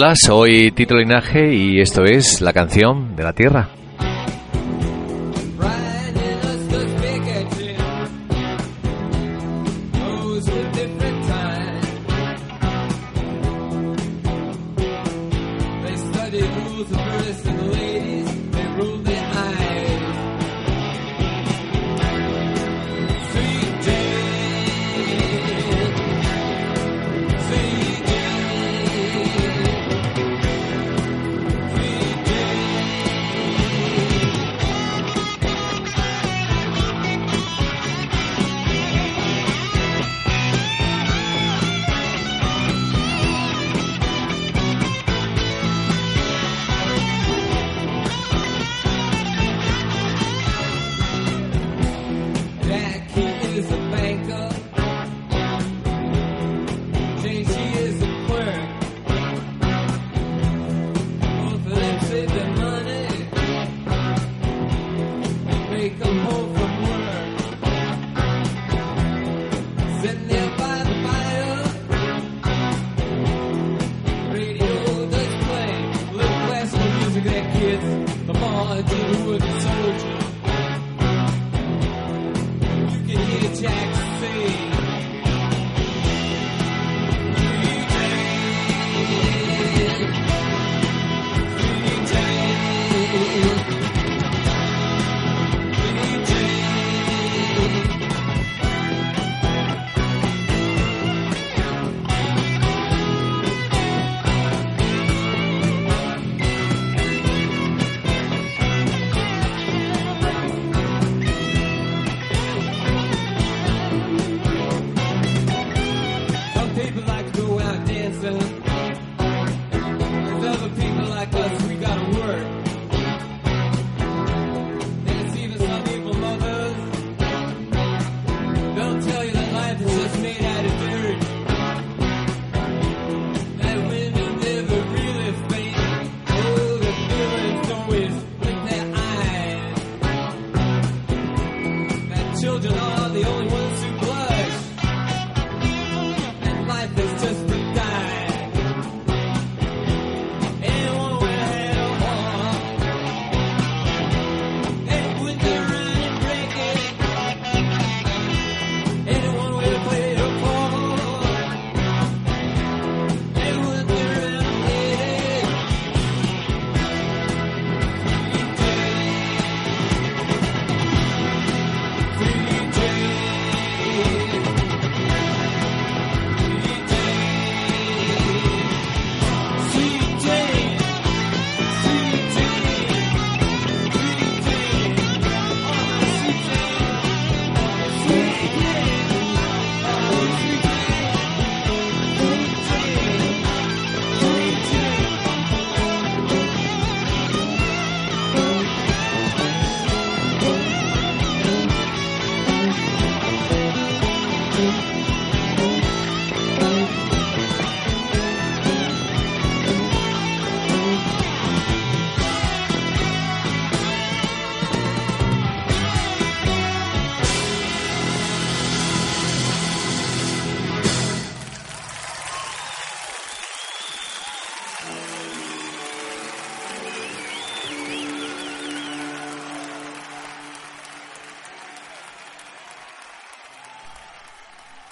[0.00, 3.77] Hola, soy Tito Linaje y esto es La canción de la Tierra.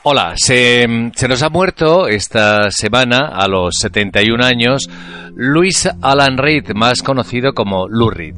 [0.08, 4.88] Hola, se, nos ha muerto esta semana, a los 71 años,
[5.34, 8.36] Luis Alan Reed, más conocido como Lou Reed,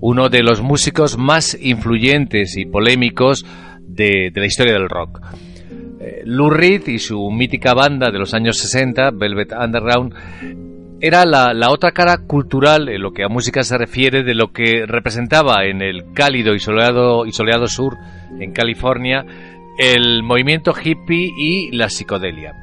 [0.00, 3.44] uno de los músicos más influyentes y polémicos
[3.80, 5.20] de, la historia del rock.
[6.00, 10.14] Eh, Lou Reed y su mítica banda de los años 60, Velvet Underground,
[11.02, 14.52] era la, la, otra cara cultural en lo que a música se refiere de lo
[14.52, 17.98] que representaba en el cálido y soleado, y soleado sur
[18.40, 19.26] en California
[19.78, 22.54] el movimiento hippie y la psicodelia.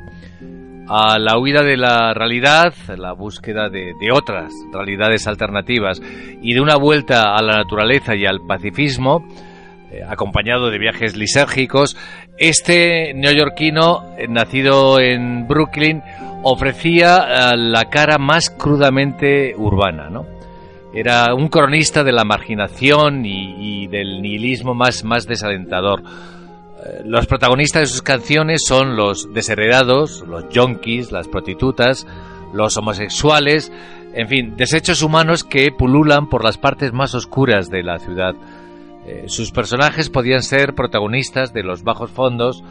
[0.90, 6.02] A la huida de la realidad, la búsqueda de, otras realidades alternativas
[6.42, 9.28] y de una vuelta a la naturaleza y al pacifismo,
[9.92, 11.98] eh, acompañado de viajes lisérgicos,
[12.38, 16.02] este neoyorquino, eh, nacido en Brooklyn,
[16.44, 20.10] ofrecía eh, la cara más crudamente urbana.
[20.94, 26.02] Era un cronista de la marginación y, y del nihilismo más, más desalentador
[27.06, 32.06] los protagonistas de sus canciones son los desheredados, los yonkis, las prostitutas,
[32.54, 33.72] los homosexuales,
[34.14, 38.36] en fin, desechos humanos que pululan por las partes más oscuras de la ciudad.
[39.06, 42.64] Eh, sus personajes podían ser protagonistas de los bajos fondos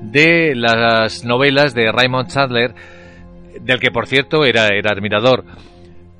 [0.00, 2.74] de las novelas de Raymond Chandler,
[3.60, 5.44] del que por cierto era, era admirador.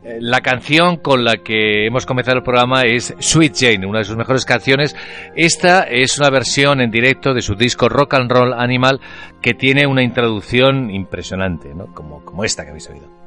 [0.05, 4.05] Eh, la canción con la que hemos comenzado el programa es Sweet Jane, una de
[4.05, 4.97] sus mejores canciones.
[5.37, 9.01] Esta es una versión en directo de su disco Rock and Roll Animal
[9.41, 11.87] que tiene una introducción impresionante, ¿no?
[11.95, 13.22] como, como esta que habéis oído.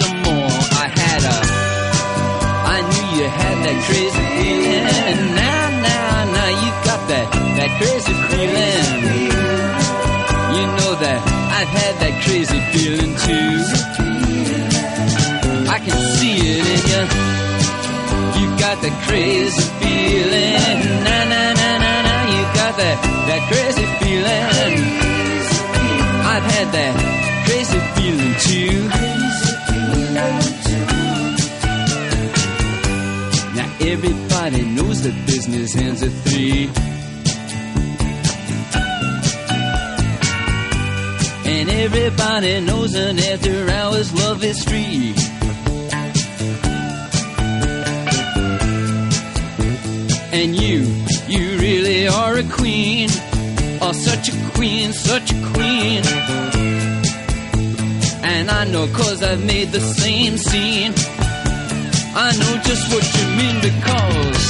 [0.00, 0.50] some more.
[0.82, 1.38] I had a,
[2.74, 5.34] I knew you had that crazy feeling.
[5.34, 7.26] Now, now, now you got that,
[7.58, 9.34] that crazy feeling.
[10.56, 11.20] You know that
[11.58, 13.54] I've had that crazy feeling too.
[15.68, 17.02] I can see it in you.
[18.38, 20.78] You got that crazy feeling.
[21.04, 22.16] Now, now, now, now na.
[22.34, 22.96] You got that,
[23.28, 25.04] that crazy feeling.
[26.32, 26.94] I've had that
[27.46, 29.33] crazy feeling too.
[30.14, 30.22] Now
[33.80, 36.70] everybody knows that business ends at three.
[41.50, 45.14] And everybody knows an after hours love is free.
[50.32, 50.82] And you,
[51.26, 53.08] you really are a queen.
[53.80, 56.53] Oh, such a queen, such a queen.
[58.36, 60.92] And I know cause I've made the same scene.
[62.18, 64.42] I know just what you mean because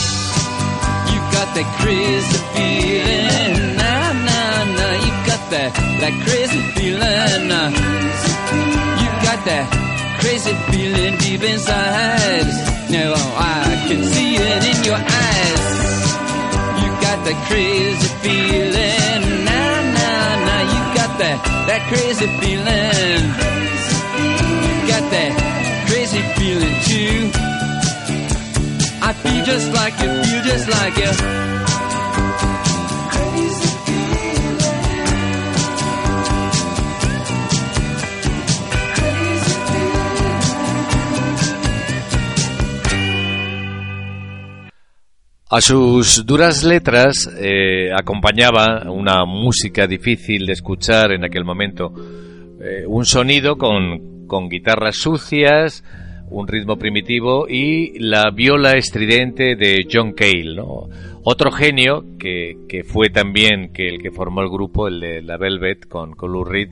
[1.13, 3.77] you got that crazy feeling.
[3.77, 7.45] Nah, nah, nah, you got that, that crazy feeling.
[9.01, 9.69] You got that
[10.19, 12.49] crazy feeling deep inside.
[12.89, 15.65] Now I can see it in your eyes.
[16.81, 19.45] You got that crazy feeling.
[19.45, 21.39] Nah, nah, nah, you got that,
[21.69, 23.64] that crazy feeling.
[45.65, 51.91] Sus duras letras eh, acompañaba una música difícil de escuchar en aquel momento,
[52.61, 55.85] eh, un sonido con, con guitarras sucias,
[56.31, 60.89] un ritmo primitivo y la viola estridente de John Cale, ¿no?
[61.23, 65.39] Otro genio que, que, fue también que el que formó el grupo, el de la
[65.39, 66.69] Velvet con, con Lou Reed,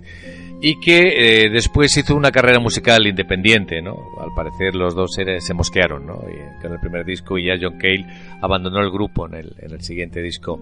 [0.60, 3.96] y que eh, después hizo una carrera musical independiente, ¿no?
[4.20, 6.20] Al parecer los dos se, mosquearon, ¿no?
[6.60, 8.06] Con el primer disco y ya John Cale
[8.40, 10.60] abandonó el grupo en el, en el siguiente disco.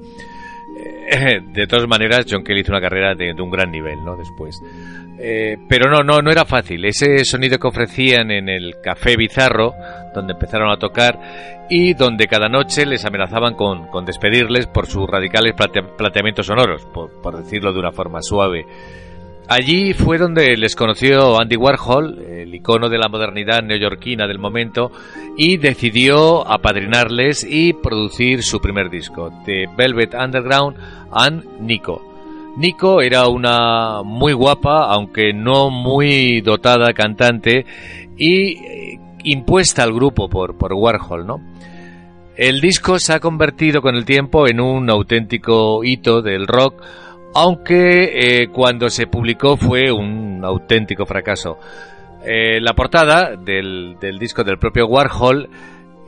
[1.10, 4.16] Eh, de todas maneras, John Cale hizo una carrera de, de un gran nivel, ¿no?
[4.16, 4.58] Después.
[5.22, 6.82] Eh, pero no, no, no era fácil.
[6.86, 9.74] Ese sonido que ofrecían en el Café Bizarro,
[10.14, 15.54] donde empezaron a tocar y donde cada noche les amenazaban con, despedirles por sus radicales
[15.98, 18.64] planteamientos sonoros, por, por, decirlo de una forma suave.
[19.46, 24.90] Allí fue donde les conoció Andy Warhol, el icono de la modernidad neoyorquina del momento,
[25.36, 30.76] y decidió apadrinarles y producir su primer disco, The Velvet Underground
[31.12, 32.09] and Nico.
[32.56, 37.64] Nico era una muy guapa, aunque no muy dotada cantante
[38.16, 41.40] y eh, impuesta al grupo por, por Warhol, ¿no?
[42.36, 46.82] El disco se ha convertido con el tiempo en un auténtico hito del rock,
[47.34, 51.58] aunque eh, cuando se publicó fue un auténtico fracaso.
[52.24, 55.48] Eh, la portada del, del, disco del propio Warhol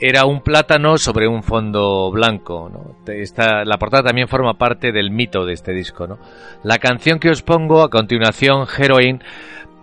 [0.05, 2.69] era un plátano sobre un fondo blanco.
[2.69, 2.97] ¿no?
[3.13, 6.09] Esta, la portada también forma parte del mito de este disco.
[6.09, 6.19] ¿no?
[6.65, 9.23] La canción que os pongo a continuación, Heroin,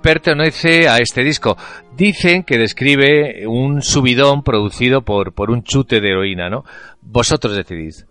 [0.01, 1.55] pertenece a este disco.
[1.95, 6.49] Dicen que describe un subidón producido por, por un chute de heroína.
[6.49, 6.65] ¿no?
[7.01, 8.05] Vosotros decidís.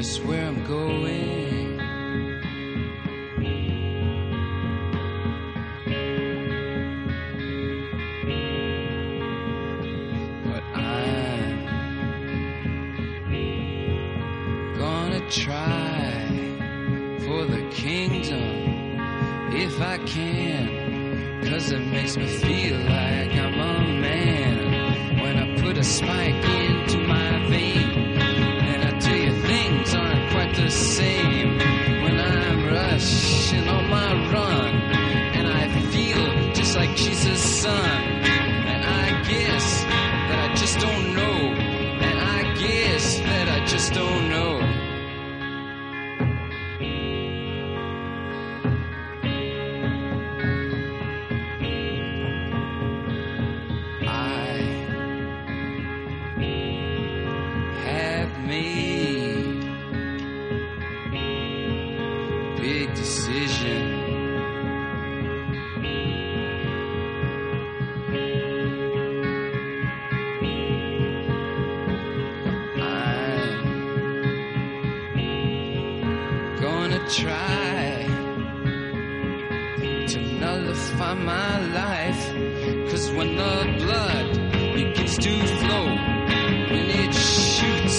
[0.00, 1.29] just where I'm going.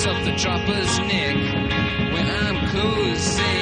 [0.05, 1.35] up the dropper's neck
[2.11, 3.60] when I'm closing.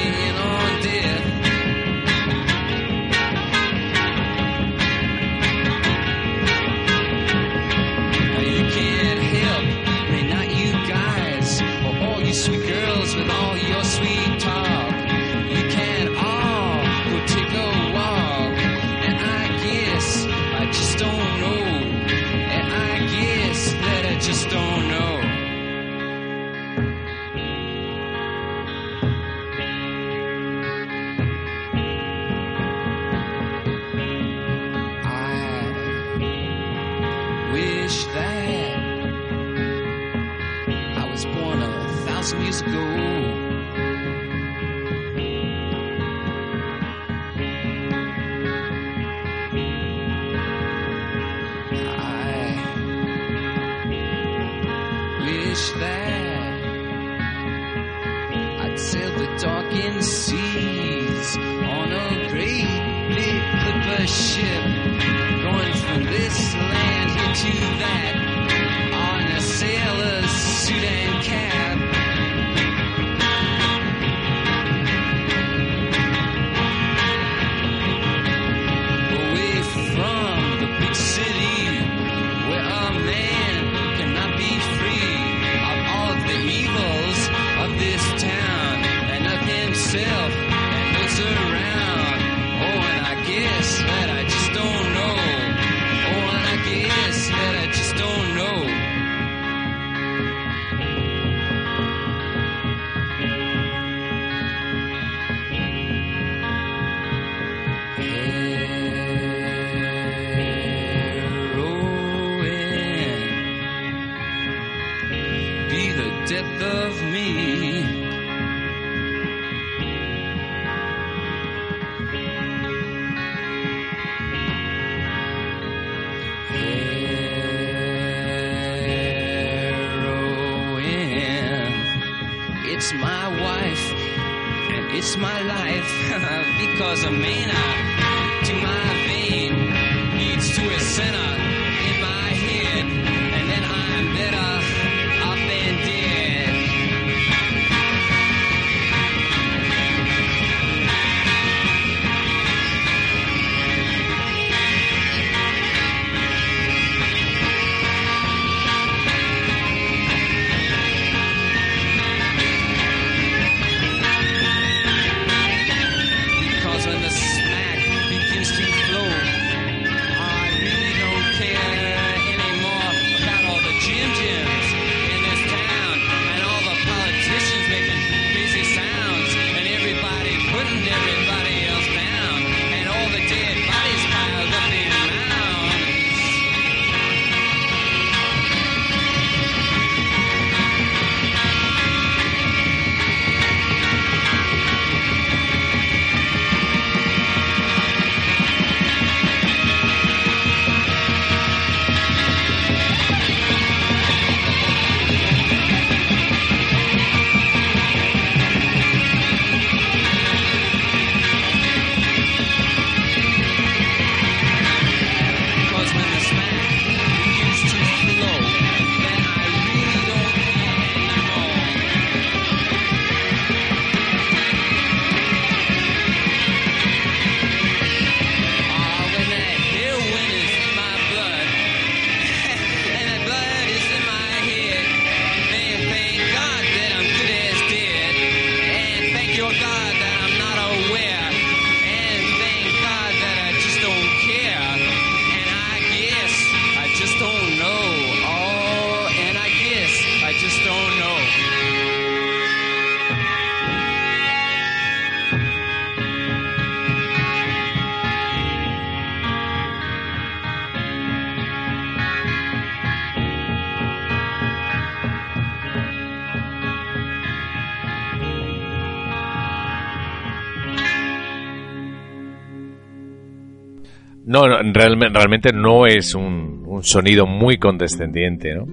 [274.30, 278.64] No, no, realmente, realmente no es un, sonido muy condescendiente, ¿no?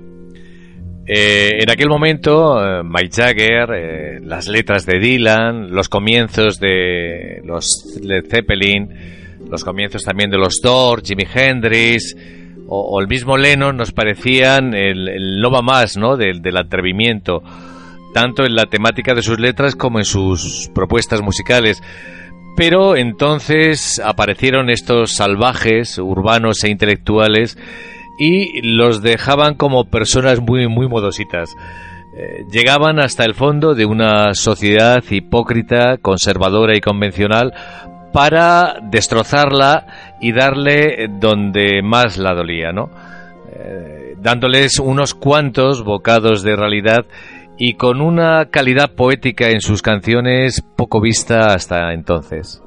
[1.08, 7.42] Eh, en aquel momento, eh, Mike Jagger, eh, las letras de Dylan, los comienzos de
[7.44, 8.88] los Led Zeppelin,
[9.50, 12.16] los comienzos también de los Doors, Jimi Hendrix
[12.68, 16.18] o, el mismo Lennon nos parecían el, no va más, ¿no?
[16.18, 17.42] Del atrevimiento,
[18.14, 21.82] tanto en la temática de sus letras como en sus propuestas musicales.
[22.58, 27.56] Pero entonces aparecieron estos salvajes, urbanos e intelectuales
[28.18, 31.56] y los dejaban como personas muy, muy modositas.
[32.18, 37.54] Eh, llegaban hasta el fondo de una sociedad hipócrita, conservadora y convencional
[38.12, 42.90] para destrozarla y darle donde más la dolía, ¿no?
[43.54, 47.06] Eh, dándoles unos cuantos bocados de realidad
[47.58, 52.62] y con una calidad poética en sus canciones poco vista hasta entonces.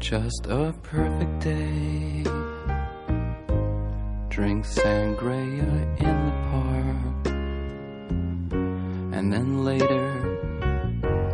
[0.00, 2.22] Just a perfect day.
[4.28, 5.64] Drink sangria
[6.00, 7.26] in the park.
[9.14, 10.21] And then later,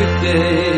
[0.00, 0.77] every day.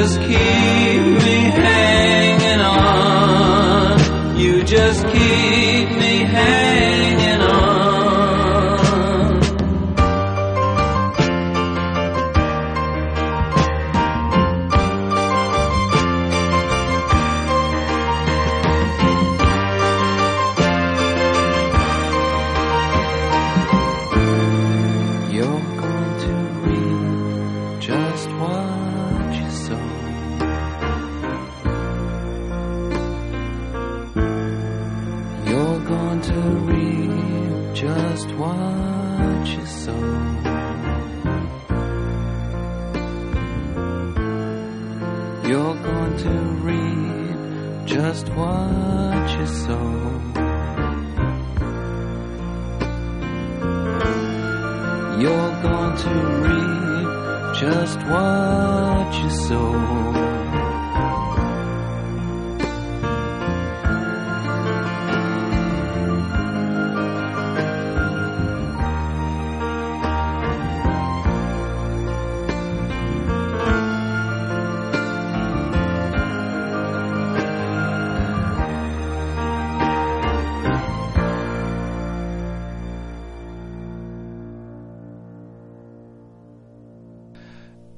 [0.00, 0.59] Just keep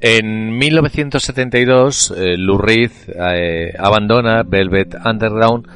[0.05, 5.69] En 1972, eh, Lou Reed eh, abandona Velvet Underground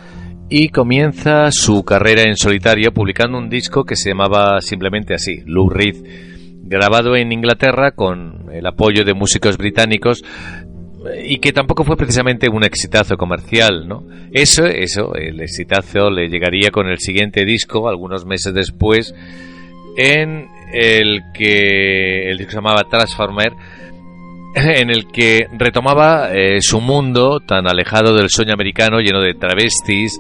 [0.50, 5.70] y comienza su carrera en solitario publicando un disco que se llamaba simplemente así, Lou
[5.70, 5.94] Reed,
[6.64, 10.24] grabado en Inglaterra con el apoyo de músicos británicos
[11.14, 14.08] eh, y que tampoco fue precisamente un exitazo comercial, ¿no?
[14.32, 19.14] Eso, eso, el exitazo le llegaría con el siguiente disco, algunos meses después,
[19.96, 23.52] en el que el disco se llamaba Transformer,
[24.80, 30.18] en el que retomaba eh, su mundo tan alejado del sueño americano, lleno de travestis,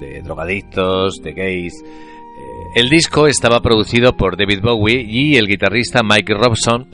[0.00, 1.74] de drogadictos, de gays.
[1.84, 6.88] Eh, el disco estaba producido por David Bowie y el guitarrista Mike Robson,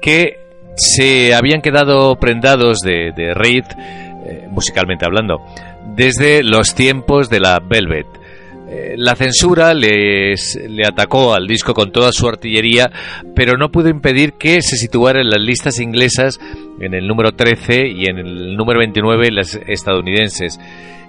[0.00, 0.36] que
[0.76, 3.64] se habían quedado prendados de, de Reed,
[4.26, 5.38] eh, musicalmente hablando,
[5.96, 8.06] desde los tiempos de la Velvet.
[8.70, 12.90] Eh, La censura les, le atacó al disco con toda su artillería,
[13.34, 16.38] pero no pudo impedir que se situara en las listas inglesas
[16.80, 20.60] en el número 13 y en el número 29 en las estadounidenses.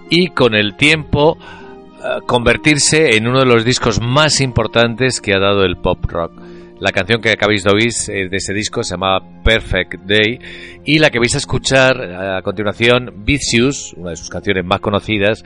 [0.09, 5.39] Y con el tiempo eh, convertirse en uno de los discos más importantes que ha
[5.39, 6.31] dado el pop rock.
[6.79, 10.39] La canción que acabáis de oír eh, de ese disco se llama Perfect Day
[10.85, 15.43] y la que vais a escuchar a continuación, Vicious, una de sus canciones más conocidas,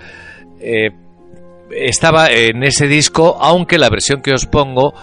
[0.60, 0.91] eh,
[1.71, 4.93] estaba en ese disco, aunque la versión que os pongo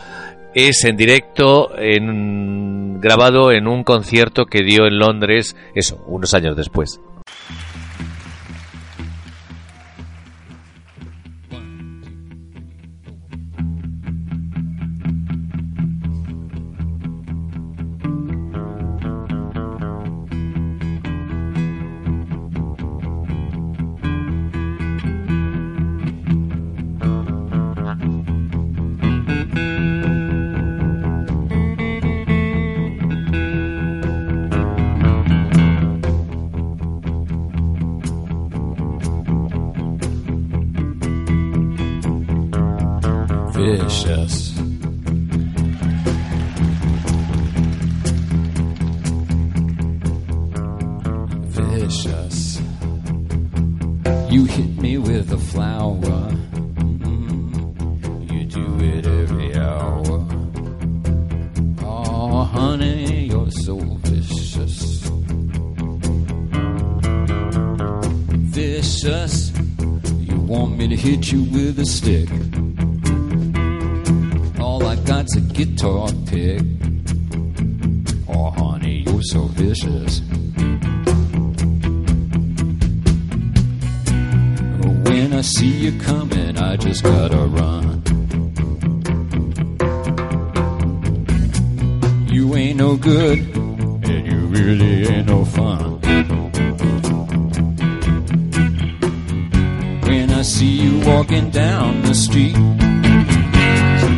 [0.55, 6.57] es en directo, en, grabado en un concierto que dio en Londres, eso, unos años
[6.57, 7.01] después.
[85.11, 88.03] When I see you coming, I just gotta run.
[92.29, 93.39] You ain't no good,
[94.11, 96.01] and you really ain't no fun.
[100.07, 102.55] When I see you walking down the street,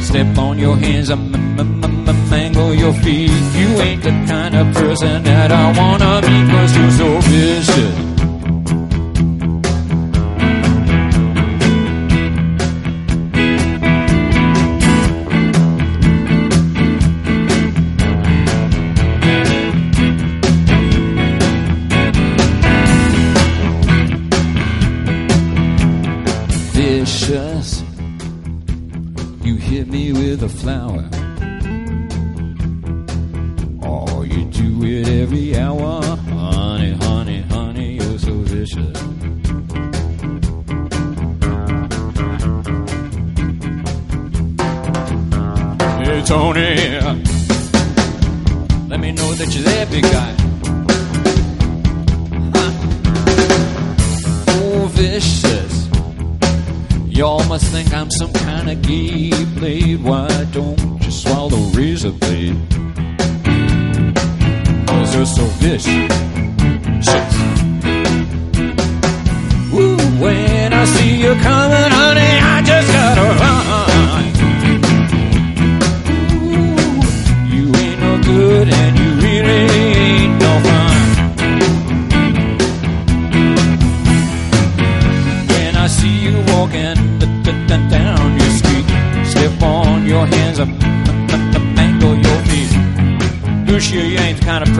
[0.03, 3.31] step on your hands, and m- m- m- mangle your feet.
[3.61, 8.12] You ain't the kind of person that I wanna meet, cause you're so vicious.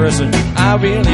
[0.03, 0.35] prison.
[0.57, 1.12] I really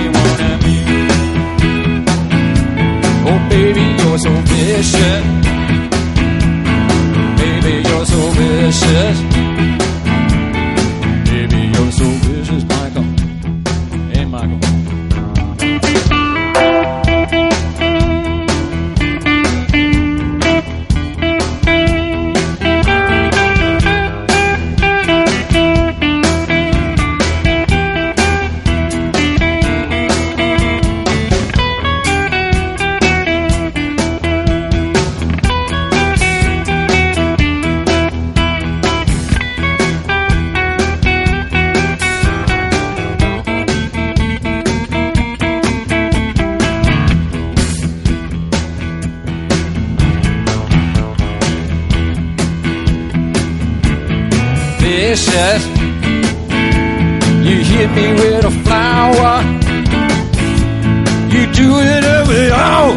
[61.57, 62.95] Do it every hour.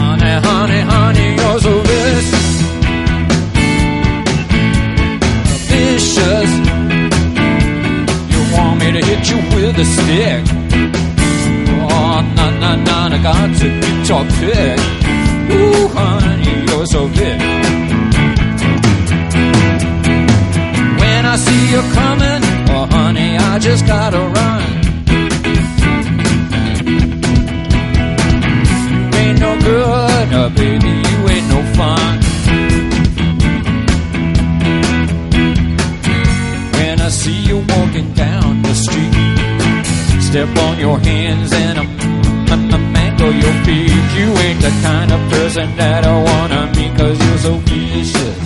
[0.00, 2.48] Honey, honey, honey, you're so vicious.
[5.70, 6.50] Vicious.
[8.32, 10.42] You want me to hit you with a stick?
[11.90, 14.78] Oh, na na na, I got to guitar pick.
[15.50, 17.02] Ooh, honey, you're so.
[21.00, 22.42] When I see you coming,
[22.74, 24.81] oh honey, I just gotta run.
[31.82, 32.16] Fun.
[36.76, 39.14] When I see you walking down the street,
[40.28, 41.90] step on your hands and I'm,
[42.74, 44.04] I'm, mangle your feet.
[44.18, 48.40] You ain't the kind of person that I wanna meet, cause you're so vicious.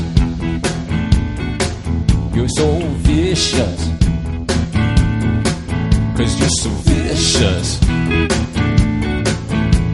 [2.37, 2.69] You're so
[3.09, 3.81] vicious.
[6.17, 7.67] Cause you're so vicious.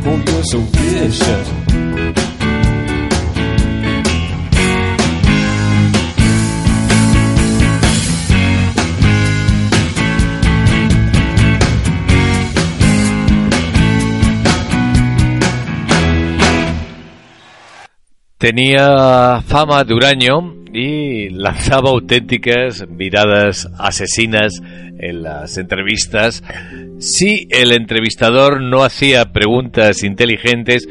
[0.09, 1.62] Oh, you're so vicious.
[18.43, 24.61] Tenía fama de huraño y lanzaba auténticas miradas asesinas
[24.99, 26.43] en las entrevistas
[26.99, 30.89] si el entrevistador no hacía preguntas inteligentes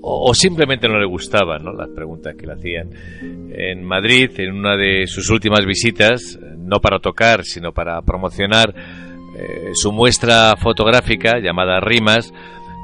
[0.00, 2.88] o, simplemente no le gustaban las preguntas que le hacían.
[3.52, 9.72] En Madrid, en una de sus últimas visitas, no para tocar, sino para promocionar eh,
[9.74, 12.32] su muestra fotográfica llamada Rimas,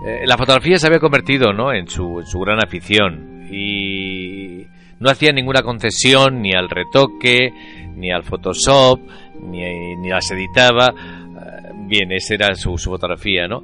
[0.06, 1.72] eh, la fotografía se había convertido ¿no?
[1.72, 4.66] en su gran afición y
[4.98, 7.52] no hacía ninguna concesión ni al retoque,
[7.96, 9.00] ni al Photoshop,
[9.42, 10.88] ni, ni las editaba.
[10.88, 13.62] Eh, Bien, esa era su, su fotografía, ¿no?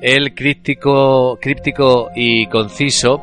[0.00, 3.20] El críptico, críptico y conciso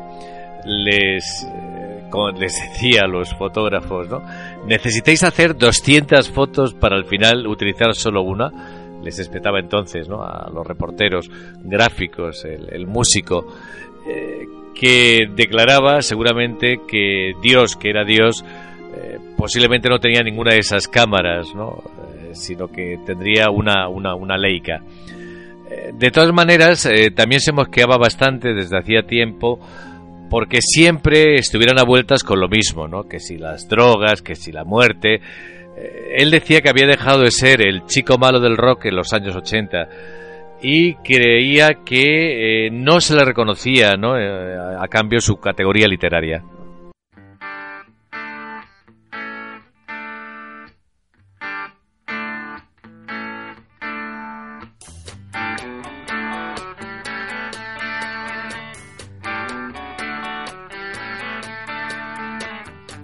[0.66, 4.22] les, eh, les decía a los fotógrafos, ¿no?
[4.66, 8.50] Necesitáis hacer 200 fotos para al final utilizar solo una.
[9.02, 10.22] les espetaba entonces ¿no?
[10.22, 11.28] a los reporteros
[11.64, 13.46] gráficos, el, el músico,
[14.06, 18.44] eh, que declaraba seguramente que Dios, que era Dios,
[18.94, 21.82] eh, posiblemente no tenía ninguna de esas cámaras, ¿no?
[22.18, 24.82] Eh, sino que tendría una, una, una leica.
[25.70, 29.58] Eh, De todas maneras, también se mosqueaba bastante desde hacía tiempo
[30.28, 33.04] porque siempre estuvieran a vueltas con lo mismo, ¿no?
[33.04, 35.20] Que si las drogas, que si la muerte.
[36.14, 39.34] Él decía que había dejado de ser el chico malo del rock en los años
[39.34, 39.88] 80
[40.62, 44.16] y creía que eh, no se le reconocía, ¿no?
[44.16, 46.42] Eh, a a cambio su categoría literaria.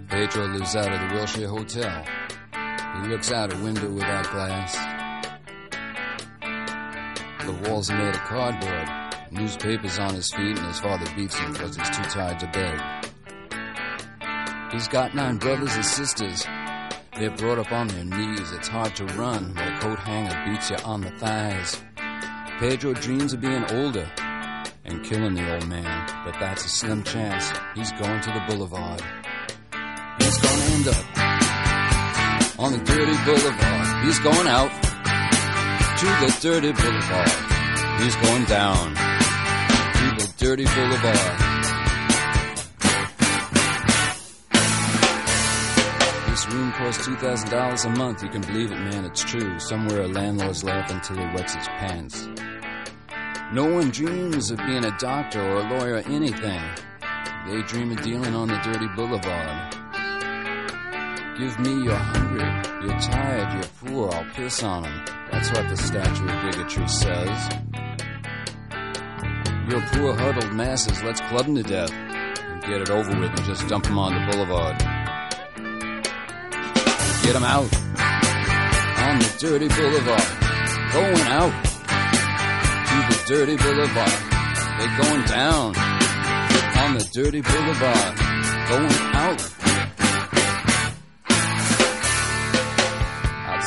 [0.08, 2.04] Pedro lives out of the Wilshire Hotel.
[3.02, 4.97] He looks out a window without glass.
[7.48, 8.90] The walls are made of cardboard.
[9.30, 12.78] Newspapers on his feet, and his father beats him because he's too tired to beg.
[14.70, 16.44] He's got nine brothers and sisters.
[17.16, 18.52] They're brought up on their knees.
[18.52, 21.80] It's hard to run when a coat hanger beats you on the thighs.
[22.58, 24.06] Pedro dreams of being older
[24.84, 27.50] and killing the old man, but that's a slim chance.
[27.74, 29.00] He's going to the boulevard.
[30.18, 34.04] He's gonna end up on the dirty boulevard.
[34.04, 34.87] He's going out
[35.98, 37.28] to the dirty boulevard.
[38.00, 41.40] He's going down to the dirty boulevard.
[46.28, 48.22] This room costs two thousand dollars a month.
[48.22, 49.06] You can believe it, man.
[49.06, 49.58] It's true.
[49.58, 52.28] Somewhere a landlord's laughing till he wets his pants.
[53.52, 56.62] No one dreams of being a doctor or a lawyer or anything.
[57.48, 59.74] They dream of dealing on the dirty boulevard.
[61.36, 65.17] Give me you're hungry, you're tired, you're poor, I'll piss on 'em.
[65.30, 67.48] That's what the statue of bigotry says.
[69.68, 71.92] You're poor huddled masses, let's club 'em to death.
[71.92, 74.78] And get it over with and just dump 'em on the boulevard.
[77.22, 77.68] Get 'em out
[79.04, 80.24] on the dirty boulevard.
[80.92, 81.52] Going out
[82.88, 84.12] to the dirty boulevard.
[84.78, 85.76] They're going down
[86.78, 88.16] on the dirty boulevard.
[88.68, 89.67] Going out.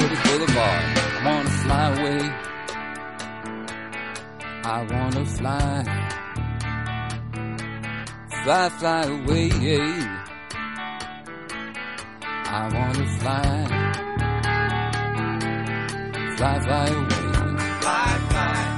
[0.00, 0.84] dirty boulevard.
[0.98, 2.22] I want to fly away.
[4.64, 5.84] I want to fly.
[8.42, 9.50] Fly, fly away.
[12.50, 13.66] I want to fly.
[16.36, 17.18] Fly, fly away.
[17.80, 18.77] Fly, fly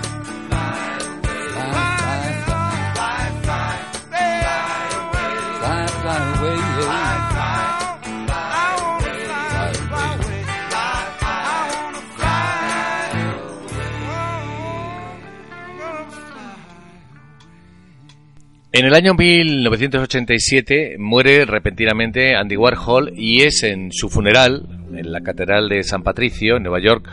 [18.80, 24.66] En el año 1987 muere repentinamente Andy Warhol y es en su funeral,
[24.96, 27.06] en la Catedral de San Patricio, en Nueva York,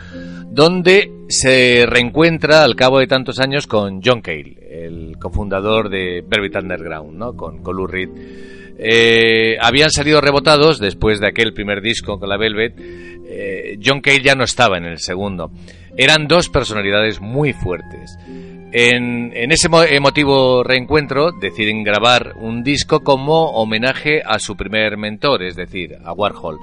[0.50, 4.56] donde se reencuentra al cabo de tantos años con John Cale,
[4.86, 7.36] el cofundador de Velvet Underground, ¿no?
[7.36, 8.08] con, con Lou Reed.
[8.78, 12.76] Eh, habían salido rebotados después de aquel primer disco con la Velvet.
[12.78, 15.50] Eh, John Cale ya no estaba en el segundo.
[15.98, 18.16] Eran dos personalidades muy fuertes.
[18.70, 25.42] En, ese mo- emotivo reencuentro deciden grabar un disco como homenaje a su primer mentor,
[25.42, 26.58] es decir, a Warhol.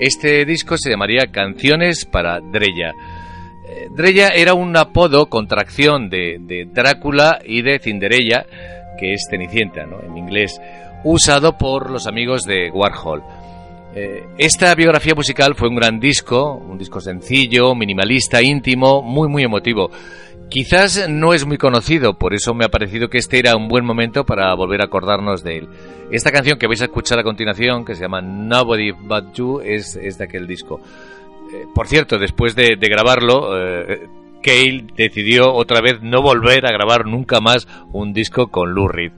[0.00, 2.92] Este disco se llamaría Canciones para Dreya.
[3.68, 8.44] Eh, Dreya era un apodo, contracción de, de Drácula y de Cinderella,
[8.98, 10.00] que es Cenicienta, ¿no?
[10.02, 10.60] en inglés,
[11.04, 13.22] usado por los amigos de Warhol.
[13.94, 19.44] Eh, esta biografía musical fue un gran disco, un disco sencillo, minimalista, íntimo, muy muy
[19.44, 19.88] emotivo.
[20.54, 23.84] Quizás no es muy conocido, por eso me ha parecido que este era un buen
[23.84, 25.68] momento para volver a acordarnos de él.
[26.12, 29.94] Esta canción que vais a escuchar a continuación, que se llama Nobody But You, es,
[29.94, 30.80] de aquel disco.
[31.52, 34.06] Eh, por cierto, después de, de grabarlo, eh,
[34.44, 39.10] Cale decidió otra vez no volver a grabar nunca más un disco con Lou Reed.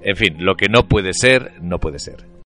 [0.00, 2.39] En fin, lo que no puede ser, no puede ser.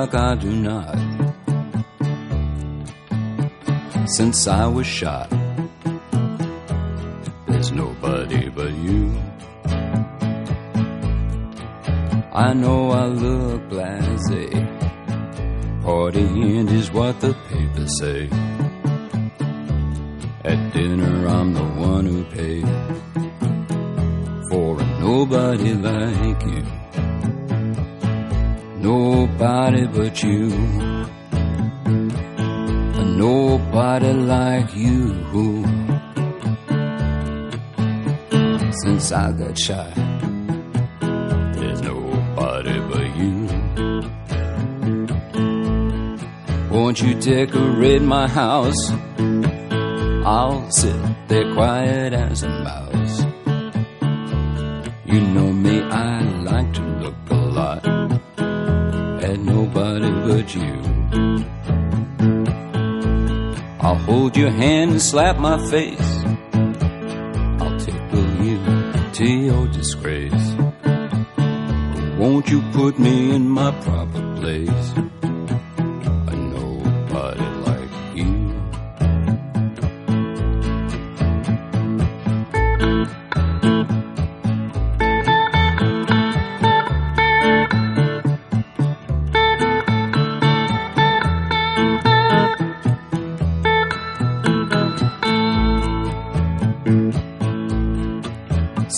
[0.00, 0.96] Like I do not.
[4.08, 5.28] Since I was shot,
[7.46, 9.02] there's nobody but you.
[12.32, 14.46] I know I look blasé.
[15.84, 18.20] Partying is what the papers say.
[20.50, 22.68] At dinner, I'm the one who paid
[24.48, 26.79] for a nobody like you.
[28.80, 30.48] Nobody but you.
[33.16, 35.00] Nobody like you.
[38.82, 39.94] Since I got shot,
[41.52, 43.48] there's nobody but you.
[46.70, 48.90] Won't you decorate my house?
[50.24, 50.96] I'll sit
[51.28, 53.24] there quiet as a mouse.
[55.04, 56.89] You know me, I like to
[60.54, 61.46] you.
[63.80, 66.24] I'll hold your hand and slap my face.
[67.60, 68.58] I'll tickle you
[69.12, 70.54] to your disgrace.
[72.18, 75.09] Won't you put me in my proper place?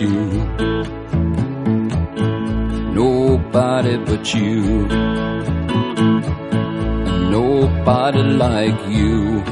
[0.00, 0.10] you.
[2.92, 4.86] Nobody but you.
[7.30, 9.42] Nobody like you.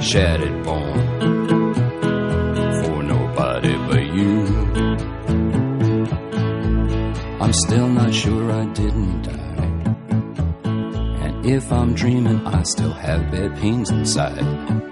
[0.00, 1.74] Shattered bone
[2.82, 4.38] for nobody but you.
[7.40, 9.38] I'm still not sure I didn't die.
[11.24, 14.91] And if I'm dreaming, I still have bad pains inside.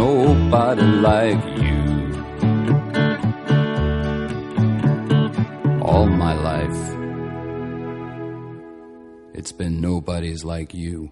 [0.00, 1.82] Nobody like you.
[5.82, 6.80] All my life,
[9.34, 11.10] it's been nobody's like you.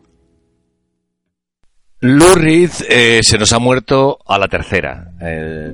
[2.01, 2.33] Lou
[2.89, 5.13] eh, se nos ha muerto a la tercera.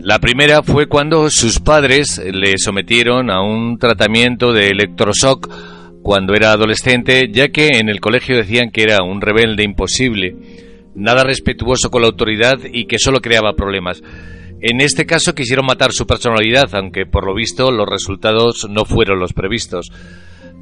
[0.00, 5.48] La primera fue cuando sus padres le sometieron a un tratamiento de electroshock
[6.02, 10.63] cuando era adolescente, ya que en el colegio decían que era un rebelde imposible,
[10.95, 14.03] nada respetuoso con la autoridad y que solo creaba problemas.
[14.61, 19.18] En este caso quisieron matar su personalidad, aunque por lo visto los resultados no fueron
[19.18, 19.90] los previstos.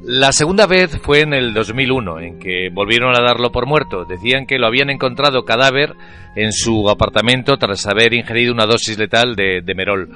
[0.05, 4.03] La segunda vez fue en el 2001, en que volvieron a darlo por muerto.
[4.03, 5.93] Decían que lo habían encontrado cadáver
[6.35, 10.09] en su apartamento tras haber ingerido una dosis letal de, de Merol.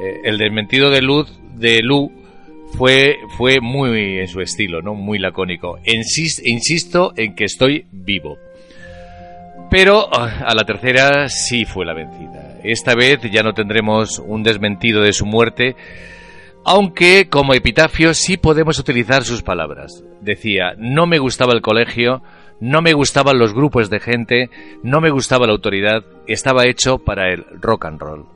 [0.00, 2.12] Eh, el desmentido de Luz de Lu
[2.78, 4.94] fue, fue muy en su estilo, ¿no?
[4.94, 5.78] Muy lacónico.
[5.84, 8.36] Insis- insisto en que estoy vivo.
[9.76, 12.56] Pero ah, a la tercera sí fue la vencida.
[12.64, 15.76] Esta vez ya no tendremos un desmentido de su muerte,
[16.64, 20.02] aunque como epitafio sí podemos utilizar sus palabras.
[20.22, 22.22] Decía, no me gustaba el colegio,
[22.58, 24.48] no me gustaban los grupos de gente,
[24.82, 28.35] no me gustaba la autoridad, estaba hecho para el rock and roll.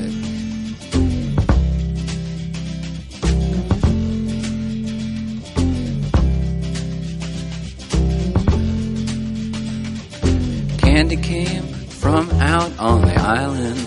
[11.01, 13.79] Candy came from out on the island.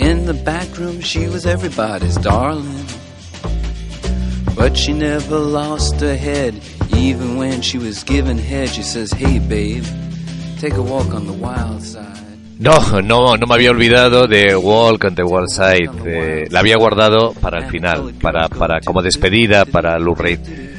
[0.00, 2.86] In the back room, she was everybody's darling.
[4.56, 6.54] But she never lost her head,
[6.96, 8.70] even when she was given head.
[8.70, 9.84] She says, Hey, babe,
[10.58, 12.38] take a walk on the wild side.
[12.58, 15.90] No, no, no me había olvidado de Walk on the Wild Side.
[16.06, 20.71] Eh, la había guardado para el final, para, para como despedida para Lou Reed.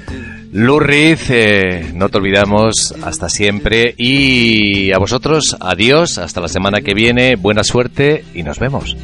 [0.53, 3.95] Lou Reed, eh, no te olvidamos, hasta siempre.
[3.97, 8.95] Y a vosotros, adiós, hasta la semana que viene, buena suerte y nos vemos.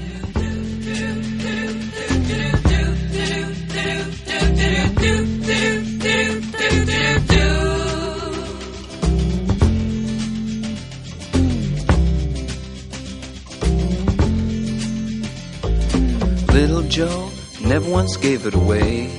[16.54, 17.32] Little Joe
[17.92, 19.19] once gave it away.